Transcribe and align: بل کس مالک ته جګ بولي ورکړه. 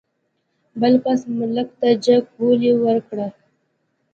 بل 0.81 0.93
کس 1.03 1.19
مالک 1.37 1.69
ته 1.79 1.87
جګ 2.05 2.23
بولي 2.35 2.71
ورکړه. 2.83 3.27